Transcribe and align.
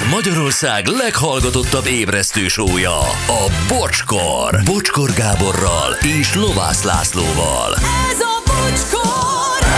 Ez 0.00 0.10
Magyarország 0.10 0.86
leghallgatottabb 0.86 1.86
ébresztő 1.86 2.48
sója, 2.48 2.98
a 3.26 3.52
Bocskor. 3.68 4.60
Bocskor 4.64 5.10
Gáborral 5.12 5.92
és 6.20 6.34
Lovász 6.34 6.82
Lászlóval. 6.84 7.74
Ez 8.10 8.20
a 8.20 8.42
bocskor! 8.46 9.68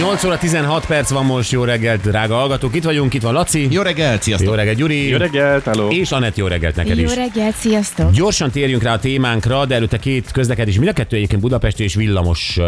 8 0.00 0.24
óra 0.24 0.38
16 0.38 0.86
perc 0.86 1.10
van 1.10 1.24
most, 1.24 1.50
jó 1.50 1.64
reggelt, 1.64 2.00
drága 2.00 2.34
hallgatók. 2.34 2.74
Itt 2.74 2.84
vagyunk, 2.84 3.14
itt 3.14 3.22
van 3.22 3.32
Laci. 3.32 3.68
Jó 3.70 3.82
reggelt, 3.82 4.22
sziasztok! 4.22 4.48
Jó 4.48 4.54
reggelt, 4.54 4.76
Gyuri. 4.76 5.08
Jó 5.08 5.16
reggelt, 5.16 5.64
hello. 5.64 5.88
És 5.88 6.10
Anett, 6.10 6.36
jó 6.36 6.46
reggelt 6.46 6.76
neked 6.76 6.98
Jó 6.98 7.04
is. 7.04 7.14
reggelt, 7.14 7.54
sziasztok! 7.54 8.12
Gyorsan 8.12 8.50
térjünk 8.50 8.82
rá 8.82 8.92
a 8.92 8.98
témánkra, 8.98 9.64
de 9.64 9.74
előtte 9.74 9.98
két 9.98 10.30
közlekedés. 10.32 10.76
Mind 10.76 10.88
a 10.88 10.92
kettő 10.92 11.16
egyébként 11.16 11.40
Budapest 11.40 11.80
és 11.80 11.94
villamos 11.94 12.56
uh, 12.56 12.66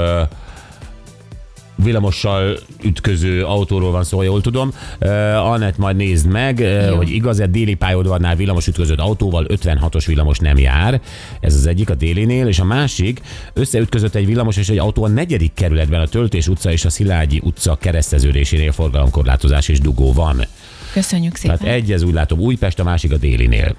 villamossal 1.76 2.58
ütköző 2.82 3.44
autóról 3.44 3.90
van 3.90 4.04
szó, 4.04 4.22
jól 4.22 4.40
tudom. 4.40 4.72
Uh, 5.00 5.10
Anett, 5.50 5.78
majd 5.78 5.96
nézd 5.96 6.26
meg, 6.26 6.58
uh, 6.58 6.88
hogy 6.88 7.10
igaz-e 7.10 7.46
déli 7.46 7.74
pályaudvarnál 7.74 8.36
villamos 8.36 8.66
ütközött 8.66 8.98
autóval 8.98 9.46
56-os 9.48 10.04
villamos 10.06 10.38
nem 10.38 10.58
jár. 10.58 11.00
Ez 11.40 11.54
az 11.54 11.66
egyik 11.66 11.90
a 11.90 11.94
délinél, 11.94 12.46
és 12.46 12.58
a 12.58 12.64
másik 12.64 13.20
összeütközött 13.52 14.14
egy 14.14 14.26
villamos 14.26 14.56
és 14.56 14.68
egy 14.68 14.78
autó 14.78 15.04
a 15.04 15.08
negyedik 15.08 15.54
kerületben 15.54 16.00
a 16.00 16.06
Töltés 16.06 16.48
utca 16.48 16.72
és 16.72 16.84
a 16.84 16.90
Szilágyi 16.90 17.40
utca 17.44 17.76
kereszteződésénél 17.76 18.72
forgalomkorlátozás 18.72 19.68
és 19.68 19.80
dugó 19.80 20.12
van. 20.12 20.46
Köszönjük 20.92 21.36
szépen. 21.36 21.58
Tehát 21.58 21.74
egy, 21.74 21.92
ez 21.92 22.02
úgy 22.02 22.12
látom 22.12 22.38
Újpest, 22.38 22.78
a 22.78 22.84
másik 22.84 23.12
a 23.12 23.16
délinél. 23.16 23.76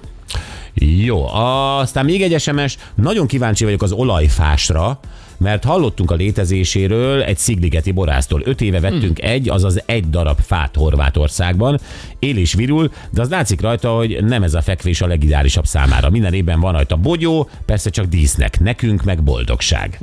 Jó, 0.74 1.26
aztán 1.28 2.04
még 2.04 2.22
egy 2.22 2.40
SMS, 2.40 2.76
nagyon 2.94 3.26
kíváncsi 3.26 3.64
vagyok 3.64 3.82
az 3.82 3.92
olajfásra, 3.92 5.00
mert 5.38 5.64
hallottunk 5.64 6.10
a 6.10 6.14
létezéséről 6.14 7.22
egy 7.22 7.38
szigligeti 7.38 7.90
borásztól. 7.90 8.42
Öt 8.44 8.60
éve 8.60 8.80
vettünk 8.80 9.18
hmm. 9.18 9.30
egy, 9.30 9.48
azaz 9.48 9.82
egy 9.86 10.10
darab 10.10 10.38
fát 10.40 10.76
Horvátországban. 10.76 11.80
Él 12.18 12.36
és 12.36 12.54
virul, 12.54 12.90
de 13.10 13.20
az 13.20 13.28
látszik 13.28 13.60
rajta, 13.60 13.90
hogy 13.90 14.24
nem 14.24 14.42
ez 14.42 14.54
a 14.54 14.62
fekvés 14.62 15.00
a 15.00 15.06
legidárisabb 15.06 15.66
számára. 15.66 16.10
Minden 16.10 16.34
évben 16.34 16.60
van 16.60 16.72
rajta 16.72 16.96
bogyó, 16.96 17.48
persze 17.64 17.90
csak 17.90 18.06
dísznek, 18.06 18.60
nekünk 18.60 19.04
meg 19.04 19.22
boldogság. 19.22 19.98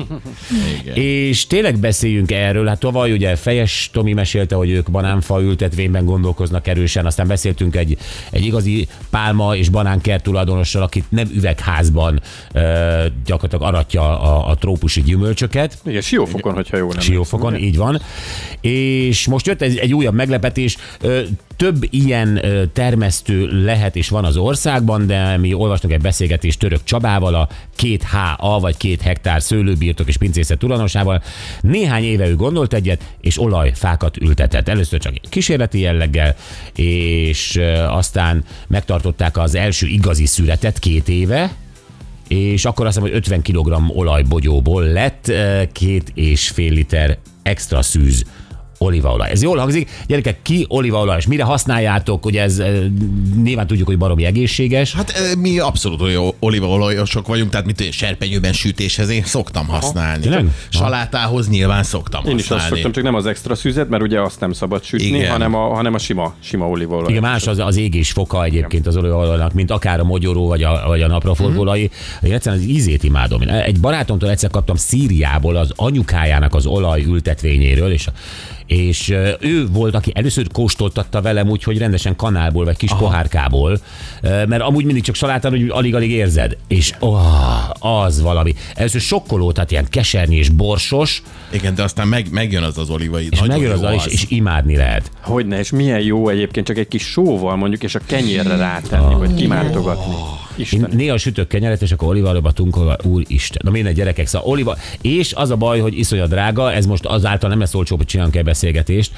Igen. 0.82 0.96
És 0.96 1.48
tényleg 1.48 1.78
beszéljünk 1.78 2.32
erről. 2.32 2.68
Hát 2.68 2.80
tavaly 2.80 3.12
ugye 3.12 3.36
Fejes 3.36 3.90
Tomi 3.94 4.14
mesélte, 4.14 4.56
hogy 4.56 4.70
ők 4.70 4.92
banánfa 4.92 5.42
ültetvényben 5.42 6.06
gondolkoznak 6.06 6.68
erősen, 6.68 7.06
aztán 7.06 7.28
beszéltünk 7.28 7.76
egy, 7.76 7.98
egy 8.32 8.46
igazi 8.46 8.88
pálma 9.10 9.56
és 9.56 9.70
banánkert 9.70 10.24
tulajdonossal, 10.24 10.82
akit 10.82 11.06
nem 11.10 11.28
üvegházban 11.34 12.22
ö, 12.54 13.06
gyakorlatilag 13.26 13.74
aratja 13.74 14.20
a, 14.20 14.50
a 14.50 14.56
trópusi 14.56 15.02
gyümölcsöket. 15.24 15.78
Igen, 15.86 16.02
siófokon, 16.02 16.54
hogyha 16.54 16.78
jó 16.78 16.92
nem. 16.92 17.00
Siófokon, 17.00 17.56
így 17.56 17.78
van. 17.78 18.02
És 18.62 19.28
most 19.28 19.48
jött 19.48 19.62
egy, 19.62 19.78
egy 19.78 19.94
újabb 19.94 20.14
meglepetés. 20.14 20.78
Több 21.58 21.88
ilyen 21.90 22.42
termesztő 22.74 23.64
lehet 23.64 23.96
és 23.96 24.10
van 24.10 24.26
az 24.26 24.38
országban, 24.38 25.08
de 25.08 25.38
mi 25.38 25.54
olvastunk 25.54 25.94
egy 25.94 26.02
beszélgetést 26.02 26.60
Török 26.60 26.84
Csabával, 26.84 27.36
a 27.36 27.50
két 27.76 28.04
HA 28.04 28.60
vagy 28.60 28.78
két 28.78 29.02
hektár 29.02 29.42
szőlőbirtok 29.42 30.08
és 30.08 30.18
pincészet 30.18 30.58
tulajdonosával. 30.58 31.24
Néhány 31.62 32.04
éve 32.04 32.28
ő 32.28 32.36
gondolt 32.36 32.74
egyet, 32.74 33.02
és 33.22 33.40
olajfákat 33.40 34.18
ültetett. 34.18 34.68
Először 34.68 35.00
csak 35.00 35.14
kísérleti 35.30 35.80
jelleggel, 35.80 36.36
és 36.76 37.60
aztán 37.88 38.44
megtartották 38.68 39.38
az 39.38 39.56
első 39.56 39.88
igazi 39.88 40.26
születet 40.26 40.80
két 40.80 41.10
éve, 41.10 41.52
és 42.34 42.66
akkor 42.66 42.86
azt 42.86 42.96
hiszem, 42.96 43.10
hogy 43.10 43.20
50 43.20 43.42
kg 43.42 43.98
olajbogyóból 43.98 44.84
lett 44.84 45.28
eh, 45.28 45.68
két 45.72 46.12
és 46.14 46.50
fél 46.50 46.72
liter 46.72 47.18
extra 47.44 47.82
szűz 47.82 48.26
olívaolaj. 48.84 49.30
Ez 49.30 49.42
jól 49.42 49.58
hangzik. 49.58 49.90
Gyerekek, 50.08 50.42
ki 50.42 50.66
olívaolaj, 50.70 51.18
és 51.18 51.28
mire 51.28 51.44
használjátok? 51.44 52.26
Ugye 52.26 52.42
ez 52.42 52.60
eh, 52.60 52.74
nyilván 53.44 53.68
tudjuk, 53.68 53.88
hogy 53.88 53.98
baromi 53.98 54.26
egészséges. 54.26 54.94
Hát 54.94 55.14
ö, 55.20 55.36
mi 55.36 55.60
abszolút 55.60 56.02
olyan 56.02 56.32
olívaolajosok 56.40 57.28
vagyunk, 57.28 57.50
tehát 57.52 57.66
mit 57.66 57.92
serpenyőben 57.92 58.54
sütéshez 58.54 59.10
én 59.10 59.24
szoktam 59.24 59.68
használni. 59.68 60.22
Tényleg? 60.22 60.46
Salátához 60.70 61.50
nyilván 61.50 61.84
szoktam 61.84 62.26
Én 62.26 62.36
is 62.36 62.40
azt 62.40 62.50
használni. 62.50 62.76
szoktam, 62.76 62.92
csak 62.92 63.04
nem 63.04 63.16
az 63.16 63.26
extra 63.26 63.56
szűzet, 63.56 63.90
mert 63.90 64.04
ugye 64.04 64.22
azt 64.22 64.40
nem 64.40 64.52
szabad 64.52 64.84
sütni, 64.84 65.06
Igen. 65.06 65.32
hanem 65.32 65.56
a, 65.56 65.74
hanem 65.74 65.94
a 65.94 65.98
sima, 65.98 66.34
sima 66.40 66.68
olívaolaj. 66.70 67.10
Igen, 67.10 67.22
más 67.22 67.48
az, 67.48 67.60
az 67.60 67.78
égés 67.78 68.12
foka 68.12 68.44
egyébként 68.44 68.88
az 68.88 68.98
olívaolajnak, 68.98 69.54
mint 69.54 69.72
akár 69.72 70.00
a 70.00 70.04
mogyoró 70.04 70.48
vagy 70.48 70.64
a, 70.64 70.84
vagy 70.88 71.02
a 71.02 71.08
napraforgóolaj. 71.08 71.80
Én 71.80 71.90
egyszerűen 72.22 72.62
az 72.62 72.68
ízét 72.68 73.04
imádom. 73.04 73.42
Én 73.42 73.50
Egy 73.50 73.80
barátomtól 73.80 74.30
egyszer 74.30 74.50
kaptam 74.50 74.76
Szíriából 74.76 75.56
az 75.56 75.72
anyukájának 75.76 76.56
az 76.56 76.66
olaj 76.66 77.04
ültetvényéről, 77.04 77.92
és 77.92 78.08
és 78.66 79.14
ő 79.40 79.68
volt, 79.72 79.96
aki 79.96 80.12
először 80.16 80.48
kóstoltatta 80.52 81.22
velem 81.22 81.50
úgy, 81.50 81.64
hogy 81.64 81.78
rendesen 81.78 82.16
kanálból, 82.16 82.66
vagy 82.66 82.78
kis 82.78 82.92
Aha. 82.92 83.00
pohárkából, 83.00 83.80
mert 84.22 84.62
amúgy 84.62 84.86
mindig 84.86 85.04
csak 85.04 85.16
salátán, 85.16 85.52
hogy 85.52 85.70
alig-alig 85.70 86.12
érzed. 86.12 86.58
És 86.68 86.94
oh, 87.00 88.04
az 88.04 88.22
valami. 88.22 88.54
Először 88.76 89.02
sokkoló, 89.02 89.52
tehát 89.52 89.72
ilyen 89.72 89.86
kesernyés, 89.90 90.40
és 90.44 90.50
borsos, 90.50 91.24
Igen, 91.52 91.76
de 91.76 91.84
aztán 91.84 92.08
meg, 92.08 92.28
megjön 92.32 92.64
az 92.64 92.78
az 92.78 92.90
olívaid. 92.90 93.28
és 93.32 93.40
megjön 93.40 93.72
az, 93.72 93.82
jó 93.82 93.88
a- 93.88 93.94
és, 93.94 94.06
és 94.06 94.26
imádni 94.28 94.76
lehet. 94.76 95.12
Hogyne, 95.22 95.60
és 95.60 95.72
milyen 95.72 96.02
jó 96.02 96.30
egyébként 96.30 96.66
csak 96.66 96.78
egy 96.78 96.88
kis 96.88 97.04
sóval 97.04 97.56
mondjuk, 97.56 97.84
és 97.84 97.96
a 97.96 98.00
kenyérre 98.06 98.56
rátenni, 98.56 99.14
vagy 99.16 99.34
kimártogatni. 99.34 100.14
Én 100.14 100.53
Isten. 100.56 100.90
néha 100.92 101.18
sütök 101.18 101.48
kenyeret, 101.48 101.82
és 101.82 101.92
akkor 101.92 102.08
olívaolajba 102.08 102.52
tunkolva, 102.52 102.98
úristen. 103.04 103.62
Na 103.64 103.72
minden 103.72 103.94
gyerekek, 103.94 104.28
szóval 104.28 104.48
oliva. 104.48 104.78
És 105.02 105.34
az 105.34 105.50
a 105.50 105.56
baj, 105.56 105.80
hogy 105.80 105.98
iszonyat 105.98 106.30
drága, 106.30 106.72
ez 106.74 106.86
most 106.86 107.06
azáltal 107.06 107.50
nem 107.50 107.60
lesz 107.60 107.74
olcsó, 107.74 107.96
hogy 107.96 108.06
csinálunk 108.06 108.36
egy 108.36 108.44
beszélgetést. 108.44 109.12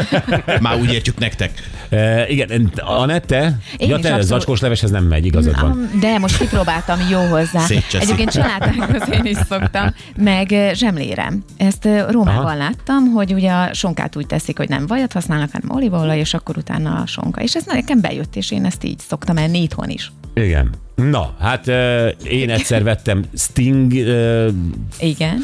Már 0.60 0.80
úgy 0.80 0.92
értjük 0.92 1.18
nektek. 1.18 1.70
e, 1.88 2.28
igen, 2.28 2.72
Anette, 2.76 3.58
Én 3.76 3.88
ja, 3.88 3.96
te 3.98 4.02
abszolút. 4.08 4.26
zacskós 4.26 4.60
leveshez 4.60 4.90
nem 4.90 5.04
megy, 5.04 5.26
igazad 5.26 5.60
van. 5.60 5.90
De 6.00 6.18
most 6.18 6.38
kipróbáltam, 6.38 6.98
jó 7.10 7.20
hozzá. 7.20 7.60
Szétcseszik. 7.60 8.00
Egyébként 8.02 8.30
családákhoz 8.30 9.08
én 9.12 9.24
is 9.24 9.36
szoktam, 9.48 9.94
meg 10.16 10.50
ö, 10.50 10.70
zsemlérem. 10.74 11.44
Ezt 11.56 11.88
Rómában 12.08 12.44
Aha. 12.44 12.56
láttam, 12.56 13.04
hogy 13.12 13.32
ugye 13.32 13.50
a 13.52 13.74
sonkát 13.74 14.16
úgy 14.16 14.26
teszik, 14.26 14.56
hogy 14.58 14.68
nem 14.68 14.86
vajat 14.86 15.12
használnak, 15.12 15.50
hanem 15.52 15.76
olívaolaj, 15.76 16.18
és 16.18 16.34
akkor 16.34 16.56
utána 16.56 17.00
a 17.00 17.06
sonka. 17.06 17.40
És 17.42 17.54
ez 17.54 17.64
nekem 17.66 18.00
bejött, 18.00 18.36
és 18.36 18.50
én 18.50 18.64
ezt 18.64 18.84
így 18.84 18.98
szoktam 18.98 19.36
enni 19.36 19.62
itthon 19.62 19.88
is. 19.88 20.12
Igen. 20.40 20.70
Na, 20.94 21.34
hát 21.38 21.68
e, 21.68 22.08
én 22.08 22.50
egyszer 22.50 22.82
vettem 22.82 23.24
Sting 23.34 23.96
e, 23.96 24.46
Igen. 25.00 25.38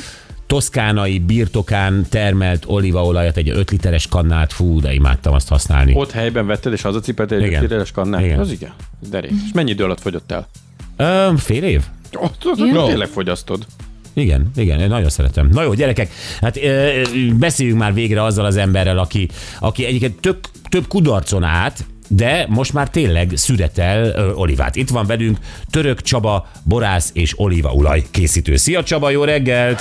toszkánai 0.47 1.19
birtokán 1.19 2.07
termelt 2.09 2.65
olívaolajat, 2.67 3.37
egy 3.37 3.49
5 3.49 3.71
literes 3.71 4.07
kannát, 4.07 4.53
fú, 4.53 4.81
de 4.81 4.93
imádtam 4.93 5.33
azt 5.33 5.49
használni. 5.49 5.95
Ott 5.95 6.11
helyben 6.11 6.47
vetted, 6.47 6.73
és 6.73 6.83
hazacipelted 6.83 7.41
egy 7.41 7.47
Igen. 7.47 7.63
literes 7.63 7.91
kannát? 7.91 8.21
Igen. 8.21 8.39
Az 8.39 8.51
igen. 8.51 8.73
Derék. 9.11 9.31
És 9.31 9.53
mennyi 9.55 9.71
idő 9.71 9.85
alatt 9.85 10.01
fogyott 10.01 10.33
el? 10.33 10.49
Ö, 10.97 11.37
fél 11.37 11.63
év? 11.63 11.83
Ott, 12.13 12.43
ott, 12.45 12.61
ott 12.61 12.87
tényleg 12.87 13.09
fogyasztod. 13.09 13.67
Igen, 14.15 14.51
igen, 14.57 14.81
én 14.81 14.89
nagyon 14.89 15.09
szeretem. 15.09 15.49
Na 15.53 15.63
jó, 15.63 15.75
gyerekek, 15.75 16.11
hát 16.41 16.57
ö, 16.57 17.03
beszéljünk 17.39 17.79
már 17.79 17.95
végre 17.95 18.23
azzal 18.23 18.45
az 18.45 18.57
emberrel, 18.57 18.99
aki, 18.99 19.29
aki 19.61 19.85
egyébként 19.85 20.21
több, 20.21 20.47
több 20.69 20.87
kudarcon 20.89 21.43
át, 21.43 21.85
de 22.15 22.47
most 22.49 22.73
már 22.73 22.89
tényleg 22.89 23.31
szüretel 23.35 24.05
ö, 24.05 24.33
olivát. 24.33 24.77
Itt 24.77 24.91
van 24.91 25.07
velünk 25.07 25.39
Török 25.71 26.03
Csaba, 26.03 26.47
borász 26.63 27.11
és 27.13 27.39
olívaolaj 27.39 28.03
készítő. 28.11 28.57
Szia 28.57 28.83
Csaba, 28.83 29.11
jó 29.11 29.25
reggelt! 29.25 29.81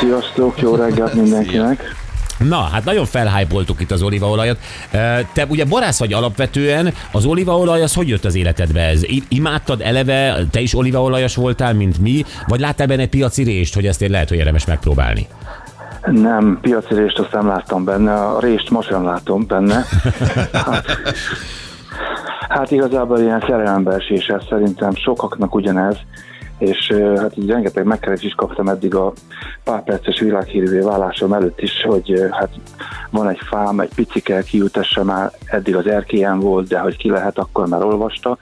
Sziasztok, 0.00 0.60
jó 0.60 0.74
reggelt 0.74 1.14
mindenkinek. 1.14 1.94
Na, 2.38 2.60
hát 2.60 2.84
nagyon 2.84 3.06
felhájpoltuk 3.06 3.80
itt 3.80 3.90
az 3.90 4.02
olívaolajat. 4.02 4.58
Te 5.32 5.46
ugye 5.48 5.64
borász 5.64 5.98
vagy 5.98 6.12
alapvetően, 6.12 6.94
az 7.12 7.24
olívaolaj 7.24 7.82
az 7.82 7.94
hogy 7.94 8.08
jött 8.08 8.24
az 8.24 8.34
életedbe? 8.34 8.80
Ez 8.80 9.02
imádtad 9.28 9.80
eleve, 9.80 10.44
te 10.50 10.60
is 10.60 10.74
olívaolajos 10.74 11.34
voltál, 11.34 11.74
mint 11.74 11.98
mi, 11.98 12.24
vagy 12.46 12.60
láttál 12.60 12.86
benne 12.86 13.06
piaci 13.06 13.42
rést, 13.42 13.74
hogy 13.74 13.86
ezt 13.86 14.02
én 14.02 14.10
lehet, 14.10 14.28
hogy 14.28 14.38
érdemes 14.38 14.64
megpróbálni? 14.64 15.26
Nem, 16.10 16.58
piaci 16.60 16.94
rést 16.94 17.18
azt 17.18 17.32
nem 17.32 17.46
láttam 17.46 17.84
benne, 17.84 18.14
a 18.14 18.40
rést 18.40 18.70
most 18.70 18.88
sem 18.88 19.04
látom 19.04 19.46
benne. 19.46 19.84
Hát, 22.48 22.70
igazából 22.70 23.18
ilyen 23.18 23.40
szerelembeesés, 23.40 24.26
ez 24.26 24.42
szerintem 24.48 24.94
sokaknak 24.94 25.54
ugyanez, 25.54 25.96
és 26.58 26.92
hát 27.16 27.36
így 27.36 27.50
rengeteg 27.50 27.84
megkeresést 27.84 28.26
is 28.26 28.34
kaptam 28.34 28.68
eddig 28.68 28.94
a 28.94 29.12
pár 29.64 29.82
perces 29.82 30.20
világhírűvé 30.20 30.78
válásom 30.78 31.32
előtt 31.32 31.60
is, 31.60 31.82
hogy 31.88 32.22
hát 32.30 32.50
van 33.10 33.28
egy 33.28 33.40
fám, 33.48 33.80
egy 33.80 33.94
picike 33.94 34.42
kiültesse 34.42 35.02
már, 35.02 35.30
eddig 35.46 35.76
az 35.76 35.86
erkélyen 35.86 36.40
volt, 36.40 36.68
de 36.68 36.78
hogy 36.78 36.96
ki 36.96 37.10
lehet, 37.10 37.38
akkor 37.38 37.68
már 37.68 37.82
olvasta. 37.82 38.38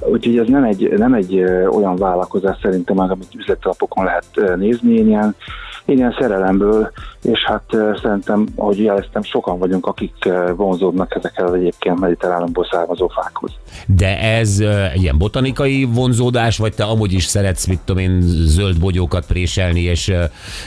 Úgyhogy 0.00 0.38
ez 0.38 0.46
nem 0.48 0.64
egy, 0.64 0.92
nem 0.96 1.14
egy 1.14 1.42
olyan 1.70 1.96
vállalkozás 1.96 2.58
szerintem, 2.62 2.98
amit 2.98 3.34
üzletlapokon 3.34 4.04
lehet 4.04 4.56
nézni, 4.56 4.94
ilyen, 4.94 5.36
ilyen 5.98 6.16
szerelemből, 6.18 6.90
és 7.22 7.44
hát 7.44 7.62
szerintem, 8.02 8.46
ahogy 8.56 8.78
jeleztem, 8.78 9.22
sokan 9.22 9.58
vagyunk, 9.58 9.86
akik 9.86 10.28
vonzódnak 10.56 11.14
ezekkel 11.14 11.46
az 11.46 11.54
egyébként 11.54 12.00
mediterránumból 12.00 12.68
származó 12.70 13.08
fákhoz. 13.08 13.50
De 13.86 14.20
ez 14.20 14.60
ilyen 14.94 15.18
botanikai 15.18 15.84
vonzódás, 15.84 16.58
vagy 16.58 16.74
te 16.74 16.84
amúgy 16.84 17.12
is 17.12 17.24
szeretsz, 17.24 17.66
mit 17.66 17.80
tudom 17.84 18.02
én, 18.02 18.20
zöld 18.22 18.80
bogyókat 18.80 19.26
préselni, 19.26 19.80
és, 19.80 20.12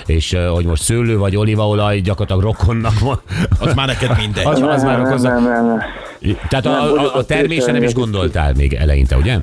és 0.05 0.37
hogy 0.53 0.65
most 0.65 0.83
szőlő 0.83 1.17
vagy 1.17 1.35
olívaolaj 1.35 1.99
gyakorlatilag 1.99 2.41
rokonnak 2.41 2.99
van. 2.99 3.19
Az 3.59 3.73
már 3.73 3.87
neked 3.87 4.17
mindegy. 4.17 4.45
Az, 4.45 4.61
az 4.61 4.83
már 4.83 4.97
nem, 4.97 5.05
okozza. 5.05 5.29
nem, 5.29 5.43
nem, 5.43 5.65
nem. 5.65 5.79
Tehát 6.49 6.65
Nem, 6.65 6.73
a, 6.73 7.01
a, 7.01 7.15
a 7.15 7.25
termésre 7.25 7.71
nem 7.71 7.83
is 7.83 7.93
gondoltál 7.93 8.53
még 8.53 8.73
eleinte, 8.73 9.17
ugye? 9.17 9.37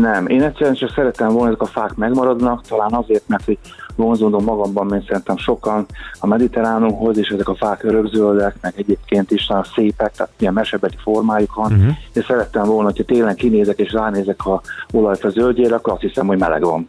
Nem, 0.00 0.26
én 0.26 0.42
egyszerűen 0.42 0.74
csak 0.74 0.92
szerettem 0.94 1.28
volna, 1.28 1.48
ezek 1.48 1.60
a 1.60 1.66
fák 1.66 1.94
megmaradnak, 1.94 2.66
talán 2.66 2.92
azért, 2.92 3.28
mert 3.28 3.44
hogy 3.44 3.58
vonzódom 3.96 4.44
magamban, 4.44 4.86
mint 4.86 5.06
szerintem 5.06 5.36
sokan 5.36 5.86
a 6.20 6.26
mediterránumhoz, 6.26 7.18
és 7.18 7.28
ezek 7.28 7.48
a 7.48 7.54
fák 7.54 7.84
örökzöldek, 7.84 8.56
meg 8.60 8.74
egyébként 8.76 9.30
is 9.30 9.46
nagyon 9.46 9.64
szépek, 9.74 10.12
tehát 10.12 10.32
ilyen 10.38 10.52
mesebeti 10.52 10.96
formájuk 11.02 11.54
van, 11.54 11.72
uh-huh. 11.72 11.92
és 12.12 12.24
szerettem 12.24 12.64
volna, 12.64 12.84
hogyha 12.84 13.04
télen 13.04 13.34
kinézek 13.34 13.78
és 13.78 13.92
ránézek 13.92 14.46
a 14.46 14.60
olajfa 14.92 15.28
zöldjére, 15.28 15.74
akkor 15.74 15.92
azt 15.92 16.02
hiszem, 16.02 16.26
hogy 16.26 16.38
meleg 16.38 16.62
van. 16.62 16.86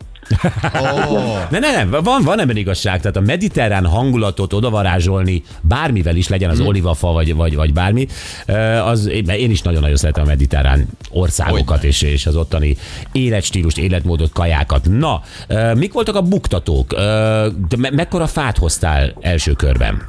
Oh. 0.74 1.50
Ne, 1.50 1.60
ne, 1.60 1.72
nem, 1.72 1.90
van, 2.04 2.22
van 2.24 2.40
ebben 2.40 2.56
igazság. 2.58 3.00
Tehát 3.02 3.16
a 3.16 3.22
mediterrán 3.22 3.86
hangulatot 3.86 4.54
odavarázsolni, 4.54 5.44
bármivel 5.62 6.16
is 6.16 6.30
legyen 6.30 6.50
az 6.50 6.58
Mhm. 6.60 6.68
olívafa, 6.68 7.12
vagy, 7.12 7.36
vagy, 7.36 7.56
vagy 7.56 7.74
bármi, 7.74 8.08
ö, 8.48 8.54
az, 8.78 9.08
én 9.08 9.52
is 9.52 9.62
nagyon-nagyon 9.62 9.96
szeretem 9.98 10.24
a 10.24 10.28
mediterrán 10.28 10.86
országokat, 11.12 11.84
és, 11.84 12.02
és 12.02 12.26
az 12.26 12.36
ottani 12.36 12.78
életstílust, 13.12 13.78
életmódot, 13.78 14.32
kajákat. 14.32 14.86
Na, 14.90 15.22
ö, 15.48 15.74
mik 15.74 15.94
voltak 15.94 16.16
a 16.16 16.22
buktatók? 16.22 16.94
Ö, 16.94 16.98
De 17.70 17.78
me- 17.78 17.92
mekkora 17.96 18.28
fát 18.28 18.58
hoztál 18.58 19.14
első 19.22 19.52
körben? 19.52 20.02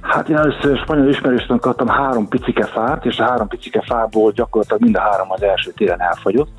Hát 0.00 0.28
én 0.28 0.36
először 0.36 0.78
spanyol 0.78 1.08
ismerősöm 1.08 1.58
kaptam 1.58 1.88
három 1.88 2.28
picike 2.28 2.64
fát, 2.66 3.04
és 3.04 3.18
a 3.18 3.24
három 3.24 3.48
picike 3.48 3.82
fából 3.86 4.32
gyakorlatilag 4.32 4.82
mind 4.82 4.96
a 4.96 5.00
három 5.00 5.30
az 5.30 5.42
első 5.42 5.72
télen 5.76 6.00
elfogyott. 6.00 6.58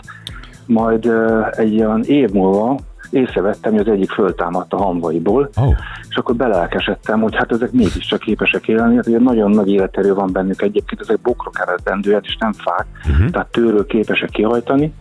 Majd 0.65 1.11
egy 1.51 1.79
olyan 1.79 2.03
év 2.03 2.29
múlva 2.29 2.79
észrevettem, 3.11 3.71
hogy 3.71 3.81
az 3.87 3.93
egyik 3.93 4.11
föltámadt 4.11 4.73
a 4.73 4.77
hamvaiból, 4.77 5.49
Oh. 5.57 5.73
és 6.09 6.15
akkor 6.15 6.35
belelkesedtem, 6.35 7.21
hogy 7.21 7.35
hát 7.35 7.51
ezek 7.51 7.71
mégiscsak 7.71 8.19
képesek 8.19 8.67
élni, 8.67 8.95
hát 8.95 9.07
ugye 9.07 9.19
nagyon 9.19 9.51
nagy 9.51 9.69
életerő 9.69 10.13
van 10.13 10.31
bennük 10.31 10.61
egyébként, 10.61 11.01
ezek 11.01 11.19
bokrok 11.19 11.59
eredendőek, 11.59 12.25
és 12.25 12.37
nem 12.39 12.53
fák, 12.53 12.85
uh-huh. 13.09 13.29
tehát 13.29 13.51
tőről 13.51 13.85
képesek 13.85 14.29
kihajtani, 14.29 14.93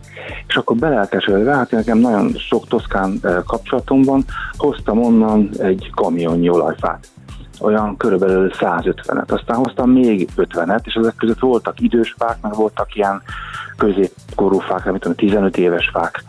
és 0.47 0.55
akkor 0.55 0.75
belelkesedve, 0.75 1.55
hát 1.55 1.71
nekem 1.71 1.97
nagyon 1.97 2.33
sok 2.33 2.67
toszkán 2.67 3.19
eh, 3.21 3.35
kapcsolatom 3.45 4.01
van, 4.01 4.23
hoztam 4.57 5.03
onnan 5.03 5.49
egy 5.59 5.91
kamionnyi 5.95 6.49
olajfát 6.49 7.07
olyan 7.61 7.97
körülbelül 7.97 8.51
150-et. 8.59 9.31
Aztán 9.31 9.57
hoztam 9.57 9.89
még 9.89 10.29
50-et, 10.37 10.81
és 10.83 10.93
ezek 10.93 11.15
között 11.15 11.39
voltak 11.39 11.79
idős 11.79 12.15
fák, 12.17 12.37
meg 12.41 12.53
voltak 12.55 12.95
ilyen 12.95 13.21
középkorú 13.81 14.59
fák, 14.59 14.85
nem 14.85 14.97
tudom, 14.97 15.15
15 15.15 15.57
éves 15.57 15.89
fák. 15.93 16.23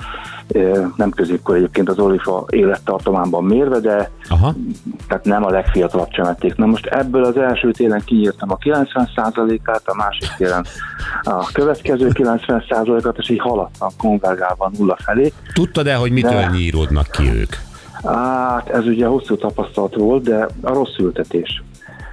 Nem 0.96 1.10
középkor 1.10 1.56
egyébként 1.56 1.88
az 1.88 1.98
olifa 1.98 2.44
élettartománban 2.48 3.44
mérve, 3.44 3.78
de 3.80 4.10
Aha. 4.28 4.54
tehát 5.08 5.24
nem 5.24 5.44
a 5.44 5.50
legfiatalabb 5.50 6.08
csemették. 6.08 6.56
Na 6.56 6.66
most 6.66 6.86
ebből 6.86 7.24
az 7.24 7.36
első 7.36 7.70
télen 7.70 8.02
kiírtam 8.04 8.50
a 8.50 8.56
90%-át, 8.56 9.82
a 9.84 9.94
másik 9.94 10.28
télen 10.36 10.66
a 11.22 11.52
következő 11.52 12.10
90%-at, 12.12 13.18
és 13.18 13.28
így 13.28 13.40
haladtam 13.40 13.88
konvergálva 13.98 14.70
nulla 14.78 14.96
felé. 15.00 15.32
Tudtad-e, 15.52 15.94
hogy 15.94 16.12
mitől 16.12 16.30
De- 16.30 16.50
nyíródnak 16.52 17.10
ki 17.10 17.30
ők? 17.34 17.54
Hát 18.04 18.68
ez 18.68 18.86
ugye 18.86 19.06
hosszú 19.06 19.36
tapasztalat 19.36 19.94
volt, 19.94 20.22
de 20.22 20.46
a 20.62 20.72
rossz 20.72 20.96
ültetés. 20.98 21.62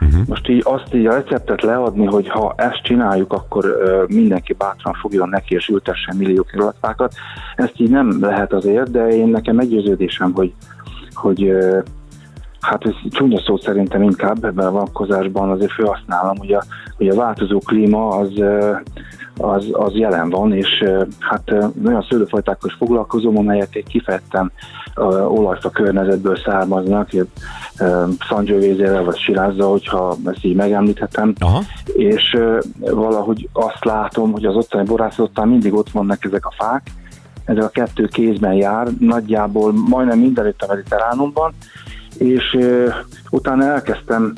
Uh-huh. 0.09 0.27
Most 0.27 0.47
így 0.47 0.61
azt 0.65 0.93
így 0.93 1.05
a 1.05 1.13
receptet 1.13 1.61
leadni, 1.61 2.05
hogy 2.05 2.29
ha 2.29 2.53
ezt 2.57 2.83
csináljuk, 2.83 3.33
akkor 3.33 3.65
ö, 3.65 4.03
mindenki 4.07 4.53
bátran 4.53 4.93
fogjon 4.93 5.29
neki 5.29 5.55
és 5.55 5.67
ültessen 5.67 6.15
millió 6.17 6.43
kilovatfákat, 6.43 7.13
ezt 7.55 7.73
így 7.75 7.89
nem 7.89 8.17
lehet 8.21 8.53
azért, 8.53 8.91
de 8.91 9.07
én 9.07 9.27
nekem 9.27 9.55
meggyőződésem, 9.55 10.31
hogy, 10.33 10.53
hogy 11.13 11.43
ö, 11.43 11.79
hát 12.59 12.85
ez 12.85 12.93
csúnya 13.11 13.41
szó 13.41 13.57
szerintem 13.57 14.01
inkább 14.01 14.43
ebben 14.43 14.65
a 14.65 14.71
vonatkozásban 14.71 15.49
azért 15.49 15.71
felhasználom, 15.71 16.37
hogy 16.37 16.53
a, 16.53 16.63
hogy 16.97 17.07
a 17.07 17.15
változó 17.15 17.59
klíma 17.59 18.07
az, 18.07 18.31
az, 19.39 19.67
az 19.71 19.93
jelen 19.93 20.29
van, 20.29 20.53
és 20.53 20.83
hát 21.19 21.51
olyan 21.85 22.05
szőlőfajtákkal 22.09 22.69
is 22.69 22.75
foglalkozom, 22.77 23.37
amelyek 23.37 23.75
egy 23.75 23.87
kifejezetten 23.87 24.51
olajfa 25.27 25.69
környezetből 25.69 26.37
származnak, 26.45 27.09
Szangyővézével 28.29 29.03
vagy 29.03 29.17
Sirázza, 29.17 29.67
hogyha 29.67 30.15
ezt 30.25 30.43
így 30.45 30.55
megemlíthetem, 30.55 31.33
Aha. 31.39 31.63
és 31.93 32.37
valahogy 32.79 33.49
azt 33.53 33.85
látom, 33.85 34.31
hogy 34.31 34.45
az 34.45 34.55
ottani 34.55 34.83
borászatottan 34.83 35.47
mindig 35.47 35.73
ott 35.73 35.89
vannak 35.89 36.25
ezek 36.25 36.45
a 36.45 36.53
fák, 36.57 36.87
ezek 37.45 37.63
a 37.63 37.69
kettő 37.69 38.05
kézben 38.05 38.53
jár, 38.53 38.87
nagyjából 38.99 39.73
majdnem 39.89 40.19
mindenütt 40.19 40.61
a 40.61 40.67
mediterránumban, 40.67 41.53
és 42.17 42.57
utána 43.29 43.65
elkezdtem, 43.65 44.33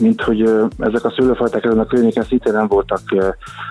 mint 0.00 0.22
hogy 0.22 0.40
ezek 0.78 1.04
a 1.04 1.12
szőlőfajták 1.16 1.64
ezen 1.64 1.78
a 1.78 1.86
környéken 1.86 2.24
szinte 2.24 2.50
nem 2.50 2.66
voltak 2.66 3.00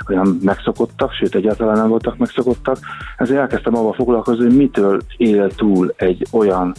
olyan 0.09 0.39
megszokottak, 0.41 1.11
sőt 1.11 1.35
egyáltalán 1.35 1.77
nem 1.77 1.89
voltak 1.89 2.17
megszokottak, 2.17 2.77
ezért 3.17 3.39
elkezdtem 3.39 3.75
abban 3.75 3.93
foglalkozni, 3.93 4.43
hogy 4.43 4.55
mitől 4.55 5.01
él 5.17 5.55
túl 5.55 5.93
egy 5.95 6.27
olyan 6.31 6.73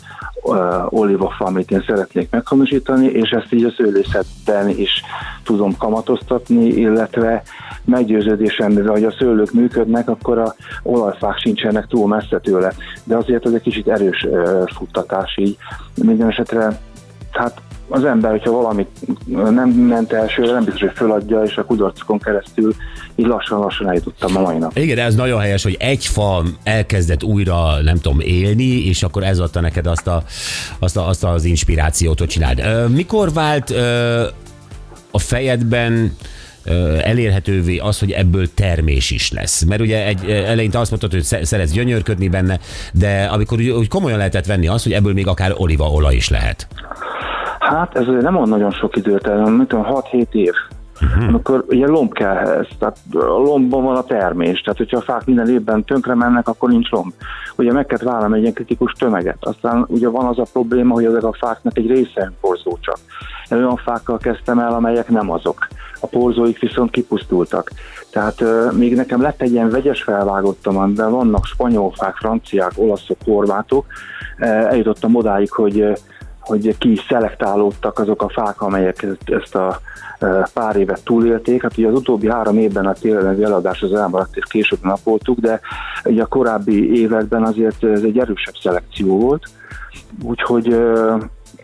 ö, 0.44 0.82
olívafa, 0.88 1.44
amit 1.44 1.70
én 1.70 1.84
szeretnék 1.86 2.30
meghamisítani, 2.30 3.06
és 3.06 3.30
ezt 3.30 3.52
így 3.52 3.64
a 3.64 3.70
szőlészetben 3.76 4.68
is 4.68 5.02
tudom 5.42 5.76
kamatoztatni, 5.76 6.66
illetve 6.66 7.42
meggyőződésemre, 7.84 8.90
hogy 8.90 9.04
a 9.04 9.14
szőlők 9.18 9.52
működnek, 9.52 10.08
akkor 10.08 10.38
a 10.38 10.54
olajfák 10.82 11.38
sincsenek 11.38 11.86
túl 11.86 12.08
messze 12.08 12.38
tőle. 12.38 12.72
De 13.04 13.16
azért 13.16 13.46
ez 13.46 13.52
egy 13.52 13.62
kicsit 13.62 13.88
erős 13.88 14.24
ö, 14.24 14.62
futtatás 14.74 15.36
így. 15.36 15.56
Minden 16.02 16.28
esetre, 16.28 16.80
hát 17.30 17.60
az 17.88 18.04
ember, 18.04 18.30
hogyha 18.30 18.50
valamit 18.50 18.88
nem 19.26 19.68
ment 19.68 20.12
elsőre, 20.12 20.52
nem 20.52 20.64
biztos, 20.64 20.80
hogy 20.80 20.92
föladja, 20.94 21.42
és 21.42 21.56
a 21.56 21.64
kudarcokon 21.64 22.18
keresztül 22.18 22.74
így 23.14 23.26
lassan-lassan 23.26 23.88
eljutottam 23.88 24.36
a 24.36 24.40
mai 24.40 24.58
nap. 24.58 24.76
Igen, 24.76 24.98
ez 24.98 25.14
nagyon 25.14 25.40
helyes, 25.40 25.62
hogy 25.62 25.76
egy 25.78 26.06
fa 26.06 26.42
elkezdett 26.62 27.22
újra, 27.22 27.82
nem 27.82 27.96
tudom, 27.96 28.20
élni, 28.20 28.86
és 28.86 29.02
akkor 29.02 29.22
ez 29.22 29.38
adta 29.38 29.60
neked 29.60 29.86
azt, 29.86 30.06
a, 30.06 30.22
azt, 30.78 30.96
a, 30.96 31.08
azt 31.08 31.24
az 31.24 31.44
inspirációt, 31.44 32.18
hogy 32.18 32.28
csináld. 32.28 32.90
Mikor 32.90 33.32
vált 33.32 33.70
a 35.10 35.18
fejedben 35.18 36.16
elérhetővé 37.02 37.78
az, 37.78 37.98
hogy 37.98 38.10
ebből 38.10 38.54
termés 38.54 39.10
is 39.10 39.32
lesz. 39.32 39.62
Mert 39.64 39.80
ugye 39.80 40.06
egy, 40.06 40.30
eleinte 40.30 40.78
azt 40.78 40.90
mondtad, 40.90 41.12
hogy 41.12 41.22
sze- 41.22 41.44
szeretsz 41.44 41.72
gyönyörködni 41.72 42.28
benne, 42.28 42.58
de 42.92 43.24
amikor 43.24 43.58
úgy, 43.58 43.68
úgy 43.68 43.88
komolyan 43.88 44.18
lehetett 44.18 44.46
venni 44.46 44.66
azt, 44.66 44.82
hogy 44.82 44.92
ebből 44.92 45.12
még 45.12 45.26
akár 45.26 45.52
olívaolaj 45.56 46.14
is 46.14 46.28
lehet. 46.28 46.66
Hát 47.64 47.96
ez 47.96 48.06
nem 48.06 48.34
van 48.34 48.48
nagyon 48.48 48.70
sok 48.70 48.96
időt, 48.96 49.26
ez 49.26 49.48
mint 49.48 49.68
tudom, 49.68 49.86
6-7 49.88 50.32
év. 50.32 50.52
Uh-huh. 51.02 51.28
Amikor 51.28 51.64
ugye 51.68 51.86
lomb 51.86 52.12
kell 52.12 52.36
ehhez, 52.36 52.66
tehát 52.78 52.96
a 53.12 53.24
lombban 53.24 53.84
van 53.84 53.96
a 53.96 54.04
termés, 54.04 54.60
tehát 54.60 54.78
hogyha 54.78 54.96
a 54.96 55.00
fák 55.00 55.26
minden 55.26 55.48
évben 55.48 55.84
tönkre 55.84 56.14
mennek, 56.14 56.48
akkor 56.48 56.68
nincs 56.68 56.90
lomb. 56.90 57.12
Ugye 57.56 57.72
meg 57.72 57.86
kell 57.86 57.98
vállalni 58.02 58.34
egy 58.34 58.40
ilyen 58.40 58.52
kritikus 58.52 58.92
tömeget. 58.92 59.36
Aztán 59.40 59.84
ugye 59.88 60.08
van 60.08 60.26
az 60.26 60.38
a 60.38 60.46
probléma, 60.52 60.94
hogy 60.94 61.04
ezek 61.04 61.24
a 61.24 61.36
fáknak 61.38 61.76
egy 61.78 61.86
része 61.86 62.32
porzó 62.40 62.78
csak. 62.80 62.98
Én 63.50 63.58
olyan 63.58 63.76
fákkal 63.76 64.18
kezdtem 64.18 64.58
el, 64.58 64.74
amelyek 64.74 65.08
nem 65.08 65.30
azok. 65.30 65.66
A 66.00 66.06
porzóik 66.06 66.58
viszont 66.58 66.90
kipusztultak. 66.90 67.70
Tehát 68.10 68.40
euh, 68.40 68.72
még 68.72 68.94
nekem 68.94 69.22
lett 69.22 69.42
egy 69.42 69.52
ilyen 69.52 69.70
vegyes 69.70 70.02
felvágottam, 70.02 70.76
amiben 70.76 71.10
vannak 71.10 71.44
spanyol 71.44 71.92
fák, 71.92 72.16
franciák, 72.16 72.72
olaszok, 72.76 73.16
horvátok. 73.24 73.86
Eljutottam 74.38 75.14
odáig, 75.14 75.50
hogy 75.50 75.92
hogy 76.44 76.78
ki 76.78 76.92
is 76.92 77.06
szelektálódtak 77.08 77.98
azok 77.98 78.22
a 78.22 78.28
fák, 78.28 78.60
amelyek 78.60 79.06
ezt- 79.24 79.54
a 79.54 79.80
e, 80.18 80.48
pár 80.54 80.76
évet 80.76 81.04
túlélték. 81.04 81.62
Hát 81.62 81.78
ugye 81.78 81.88
az 81.88 81.94
utóbbi 81.94 82.30
három 82.30 82.58
évben 82.58 82.86
a 82.86 82.92
tényleg 82.92 83.42
eladás 83.42 83.82
az 83.82 83.92
elmaradt, 83.92 84.36
és 84.36 84.44
később 84.48 84.78
napoltuk, 84.82 85.38
de 85.38 85.60
ugye 86.04 86.22
a 86.22 86.26
korábbi 86.26 87.00
években 87.00 87.42
azért 87.42 87.84
ez 87.84 88.02
egy 88.02 88.18
erősebb 88.18 88.54
szelekció 88.62 89.18
volt. 89.18 89.44
Úgyhogy 90.22 90.76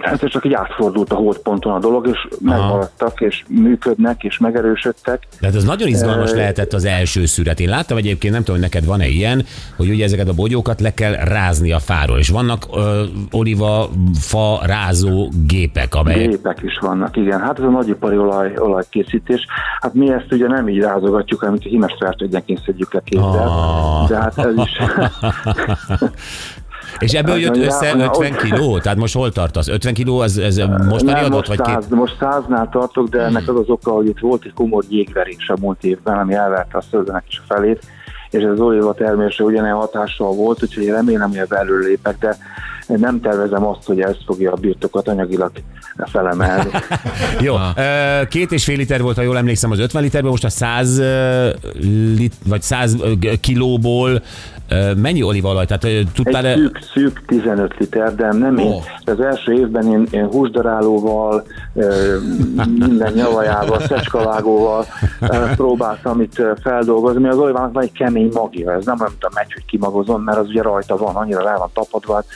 e, 0.01 0.09
hát 0.09 0.23
ez 0.23 0.31
csak 0.31 0.45
így 0.45 0.53
átfordult 0.53 1.13
a 1.13 1.15
holdponton 1.15 1.73
a 1.73 1.79
dolog, 1.79 2.07
és 2.07 2.29
megmaradtak, 2.41 3.21
és 3.21 3.45
működnek, 3.49 4.23
és 4.23 4.39
megerősödtek. 4.39 5.27
De 5.41 5.47
hát 5.47 5.57
ez 5.57 5.65
nagyon 5.65 5.89
izgalmas 5.89 6.33
Ö, 6.33 6.37
lehetett 6.37 6.73
az 6.73 6.85
első 6.85 7.27
szüret. 7.27 7.61
Én 7.61 7.69
láttam 7.69 7.97
egyébként, 7.97 8.33
nem 8.33 8.43
tudom, 8.43 8.61
hogy 8.61 8.71
neked 8.71 8.89
van-e 8.89 9.07
ilyen, 9.07 9.45
hogy 9.77 9.89
ugye 9.89 10.05
ezeket 10.05 10.29
a 10.29 10.33
bogyókat 10.33 10.81
le 10.81 10.95
kell 10.95 11.13
rázni 11.13 11.73
a 11.73 11.79
fáról, 11.79 12.19
és 12.19 12.29
vannak 12.29 12.67
ö, 12.75 13.03
oliva 13.31 13.91
fa 14.21 14.61
rázó 14.63 15.29
gépek, 15.47 15.95
amelyek... 15.95 16.29
Gépek 16.29 16.59
is 16.63 16.79
vannak, 16.81 17.17
igen. 17.17 17.41
Hát 17.41 17.59
ez 17.59 17.65
a 17.65 17.71
nagyipari 17.71 18.17
olaj, 18.17 18.53
olajkészítés. 18.57 19.47
Hát 19.81 19.95
mi 19.95 20.13
ezt 20.13 20.33
ugye 20.33 20.47
nem 20.47 20.69
így 20.69 20.79
rázogatjuk, 20.79 21.41
hanem 21.41 21.55
hogy 21.55 21.65
himes 21.65 21.97
fertőgyenként 21.99 22.63
szedjük 22.65 22.95
le 22.95 23.01
kézzel. 23.05 23.49
Ah. 23.49 24.09
De 24.09 24.17
hát 24.17 24.39
ez 24.39 24.55
is... 24.57 24.79
És 27.01 27.13
ebből 27.13 27.37
jött 27.37 27.57
össze 27.57 27.95
na, 27.95 28.05
50 28.05 28.33
ott- 28.33 28.43
kiló? 28.43 28.79
Tehát 28.79 28.99
most 28.99 29.15
hol 29.15 29.33
tartasz? 29.33 29.69
50 29.69 29.95
kiló, 29.95 30.23
ez, 30.23 30.37
ez 30.37 30.57
mostani 30.57 31.13
nem, 31.13 31.25
adott, 31.25 31.31
most, 31.31 31.49
vagy 31.49 31.61
két? 31.61 31.75
száz, 31.75 31.89
most 31.89 32.17
száznál 32.21 32.69
tartok, 32.73 33.09
de 33.09 33.21
ennek 33.21 33.49
az 33.49 33.57
az 33.57 33.69
oka, 33.69 33.91
hogy 33.91 34.07
itt 34.07 34.19
volt 34.19 34.45
egy 34.45 34.53
komor 34.53 34.85
jégverés 34.89 35.49
a 35.49 35.57
múlt 35.61 35.85
évben, 35.85 36.19
ami 36.19 36.35
elverte 36.35 36.79
a 36.79 36.83
szőlőnek 36.91 37.25
is 37.29 37.39
a 37.39 37.55
felét, 37.55 37.83
és 38.31 38.43
ez 38.43 38.51
az 38.51 38.61
oliva 38.61 38.95
termése 38.95 39.43
ugyanilyen 39.45 39.77
hatással 39.77 40.35
volt, 40.35 40.63
úgyhogy 40.63 40.87
remélem, 40.87 41.29
hogy 41.29 41.43
előlépek, 41.49 42.19
de 42.19 42.37
nem 42.99 43.21
tervezem 43.21 43.67
azt, 43.67 43.87
hogy 43.87 44.01
ez 44.01 44.17
fogja 44.27 44.53
a 44.53 44.57
birtokat 44.57 45.09
anyagilag 45.09 45.51
felemelni. 45.97 46.71
Jó, 47.41 47.55
két 48.29 48.53
és 48.53 48.65
fél 48.65 48.77
liter 48.77 49.03
volt, 49.03 49.17
ha 49.17 49.23
jól 49.23 49.37
emlékszem, 49.37 49.71
az 49.71 49.79
50 49.79 50.03
literből, 50.03 50.31
most 50.31 50.45
a 50.45 50.49
100 50.49 50.99
ö, 50.99 51.49
lit, 52.17 52.35
vagy 52.45 52.63
100 52.63 52.97
kilóból 53.41 54.23
mennyi 54.97 55.23
olívaolaj? 55.23 55.67
Tehát 55.67 56.07
tudtál 56.13 56.47
Egy 56.47 56.57
szűk, 56.57 56.79
szűk 56.95 57.25
15 57.27 57.75
liter, 57.79 58.15
de 58.15 58.33
nem 58.33 58.59
én. 58.59 58.67
Ó. 58.67 58.81
Az 59.05 59.21
első 59.21 59.53
évben 59.53 59.87
én, 59.87 60.07
én 60.11 60.27
húsdarálóval, 60.27 61.45
minden 62.79 63.13
nyavajával, 63.13 63.81
szecskavágóval 63.81 64.87
próbáltam 65.57 66.21
itt 66.21 66.43
feldolgozni, 66.63 67.21
mert 67.21 67.35
az 67.35 67.41
olívának 67.41 67.73
van 67.73 67.83
egy 67.83 67.93
kemény 67.93 68.31
magja, 68.35 68.73
ez 68.73 68.85
nem 68.85 68.97
olyan, 69.01 69.11
mint 69.11 69.25
a 69.25 69.31
megy, 69.35 69.53
hogy 69.53 69.65
kimagozom, 69.65 70.23
mert 70.23 70.39
az 70.39 70.49
ugye 70.49 70.63
rajta 70.63 70.97
van, 70.97 71.15
annyira 71.15 71.43
rá 71.43 71.57
van 71.57 71.71
tapadva, 71.73 72.15
hát 72.15 72.27